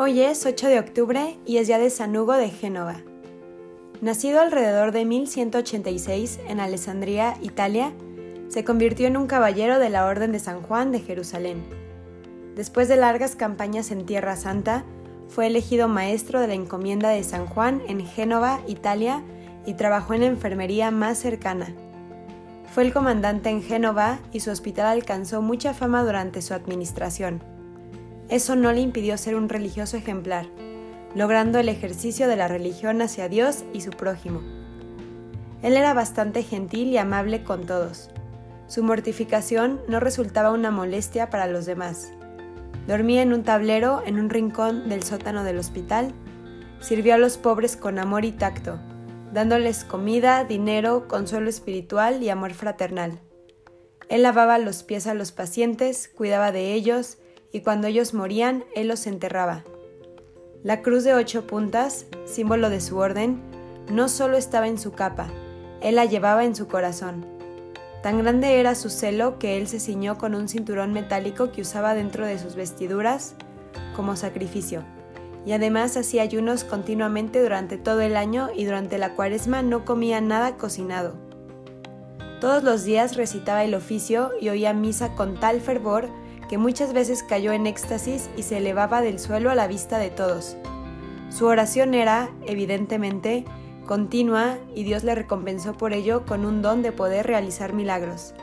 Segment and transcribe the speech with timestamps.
[0.00, 3.02] Hoy es 8 de octubre y es día de San Hugo de Génova.
[4.00, 7.92] Nacido alrededor de 1186 en Alessandría, Italia,
[8.46, 11.64] se convirtió en un caballero de la Orden de San Juan de Jerusalén.
[12.54, 14.84] Después de largas campañas en Tierra Santa,
[15.26, 19.24] fue elegido maestro de la encomienda de San Juan en Génova, Italia,
[19.66, 21.74] y trabajó en la enfermería más cercana.
[22.72, 27.57] Fue el comandante en Génova y su hospital alcanzó mucha fama durante su administración.
[28.28, 30.46] Eso no le impidió ser un religioso ejemplar,
[31.14, 34.42] logrando el ejercicio de la religión hacia Dios y su prójimo.
[35.62, 38.10] Él era bastante gentil y amable con todos.
[38.66, 42.12] Su mortificación no resultaba una molestia para los demás.
[42.86, 46.12] Dormía en un tablero en un rincón del sótano del hospital.
[46.80, 48.78] Sirvió a los pobres con amor y tacto,
[49.32, 53.20] dándoles comida, dinero, consuelo espiritual y amor fraternal.
[54.08, 57.18] Él lavaba los pies a los pacientes, cuidaba de ellos,
[57.52, 59.64] y cuando ellos morían, él los enterraba.
[60.62, 63.40] La cruz de ocho puntas, símbolo de su orden,
[63.90, 65.28] no solo estaba en su capa,
[65.80, 67.24] él la llevaba en su corazón.
[68.02, 71.94] Tan grande era su celo que él se ciñó con un cinturón metálico que usaba
[71.94, 73.34] dentro de sus vestiduras
[73.96, 74.84] como sacrificio
[75.48, 80.20] y además hacía ayunos continuamente durante todo el año y durante la cuaresma no comía
[80.20, 81.14] nada cocinado.
[82.40, 86.08] Todos los días recitaba el oficio y oía misa con tal fervor
[86.48, 90.10] que muchas veces cayó en éxtasis y se elevaba del suelo a la vista de
[90.10, 90.56] todos.
[91.30, 93.44] Su oración era, evidentemente,
[93.86, 98.34] continua y Dios le recompensó por ello con un don de poder realizar milagros.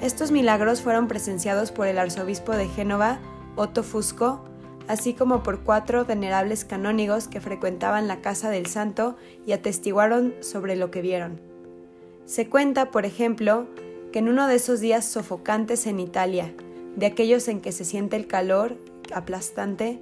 [0.00, 3.18] Estos milagros fueron presenciados por el arzobispo de Génova,
[3.56, 4.44] Otto Fusco,
[4.88, 10.74] así como por cuatro venerables canónigos que frecuentaban la casa del santo y atestiguaron sobre
[10.74, 11.40] lo que vieron.
[12.24, 13.66] Se cuenta, por ejemplo,
[14.12, 16.52] que en uno de esos días sofocantes en Italia,
[16.96, 18.76] de aquellos en que se siente el calor
[19.14, 20.00] aplastante,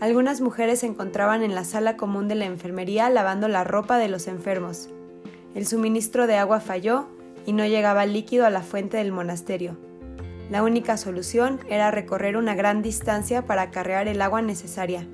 [0.00, 4.08] algunas mujeres se encontraban en la sala común de la enfermería lavando la ropa de
[4.08, 4.88] los enfermos.
[5.54, 7.06] El suministro de agua falló
[7.44, 9.76] y no llegaba líquido a la fuente del monasterio.
[10.50, 15.06] La única solución era recorrer una gran distancia para acarrear el agua necesaria.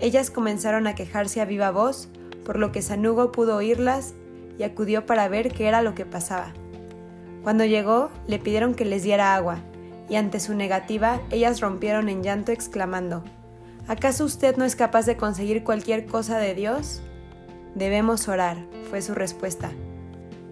[0.00, 2.08] Ellas comenzaron a quejarse a viva voz,
[2.44, 4.14] por lo que Sanugo pudo oírlas
[4.58, 6.52] y acudió para ver qué era lo que pasaba.
[7.42, 9.58] Cuando llegó, le pidieron que les diera agua,
[10.08, 13.24] y ante su negativa, ellas rompieron en llanto exclamando,
[13.88, 17.02] ¿Acaso usted no es capaz de conseguir cualquier cosa de Dios?
[17.74, 18.56] Debemos orar,
[18.88, 19.72] fue su respuesta.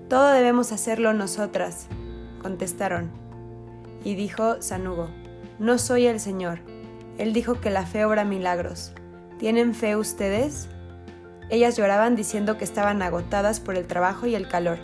[0.08, 1.86] Todo debemos hacerlo nosotras,
[2.42, 3.10] contestaron.
[4.02, 5.10] Y dijo Sanugo,
[5.60, 6.58] No soy el Señor.
[7.18, 8.92] Él dijo que la fe obra milagros.
[9.38, 10.68] ¿Tienen fe ustedes?
[11.50, 14.78] Ellas lloraban diciendo que estaban agotadas por el trabajo y el calor.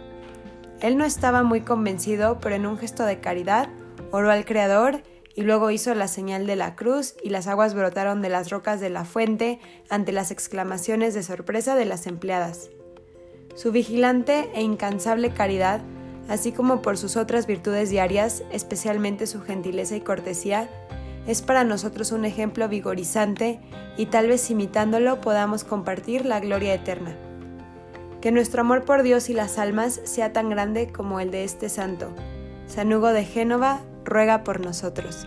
[0.80, 3.68] Él no estaba muy convencido, pero en un gesto de caridad
[4.10, 5.02] oró al Creador
[5.34, 8.80] y luego hizo la señal de la cruz y las aguas brotaron de las rocas
[8.80, 12.70] de la fuente ante las exclamaciones de sorpresa de las empleadas.
[13.54, 15.80] Su vigilante e incansable caridad
[16.28, 20.68] así como por sus otras virtudes diarias, especialmente su gentileza y cortesía,
[21.26, 23.60] es para nosotros un ejemplo vigorizante
[23.96, 27.16] y tal vez imitándolo podamos compartir la gloria eterna.
[28.20, 31.68] Que nuestro amor por Dios y las almas sea tan grande como el de este
[31.68, 32.14] santo.
[32.66, 35.26] San Hugo de Génova ruega por nosotros.